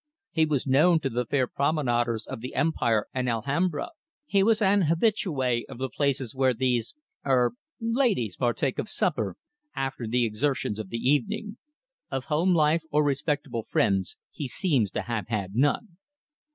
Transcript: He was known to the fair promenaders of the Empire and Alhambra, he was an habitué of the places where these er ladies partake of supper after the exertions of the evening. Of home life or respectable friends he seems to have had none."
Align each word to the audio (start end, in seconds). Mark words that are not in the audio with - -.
He 0.31 0.47
was 0.47 0.65
known 0.65 0.99
to 1.01 1.11
the 1.11 1.27
fair 1.27 1.45
promenaders 1.45 2.25
of 2.25 2.41
the 2.41 2.55
Empire 2.55 3.05
and 3.13 3.29
Alhambra, 3.29 3.91
he 4.25 4.41
was 4.41 4.59
an 4.59 4.85
habitué 4.85 5.61
of 5.69 5.77
the 5.77 5.89
places 5.91 6.33
where 6.33 6.55
these 6.55 6.95
er 7.23 7.53
ladies 7.79 8.35
partake 8.35 8.79
of 8.79 8.89
supper 8.89 9.37
after 9.75 10.07
the 10.07 10.25
exertions 10.25 10.79
of 10.79 10.89
the 10.89 10.97
evening. 10.97 11.57
Of 12.09 12.25
home 12.33 12.55
life 12.55 12.81
or 12.89 13.03
respectable 13.05 13.67
friends 13.69 14.17
he 14.31 14.47
seems 14.47 14.89
to 14.93 15.03
have 15.03 15.27
had 15.27 15.53
none." 15.53 15.97